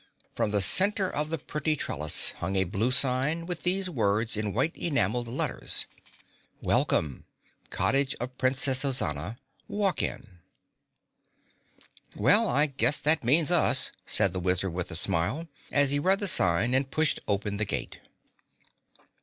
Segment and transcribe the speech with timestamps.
[0.33, 4.51] From the center of the pretty trellis hung a blue sign with these words in
[4.51, 5.85] white enameled letters:
[6.59, 7.25] WELCOME
[7.69, 9.37] COTTAGE OF PRINCESS OZANA
[9.67, 10.39] WALK IN
[12.15, 16.17] "Well, I guess that means us," said the Wizard with a smile, as he read
[16.19, 17.99] the sign and pushed open the gate.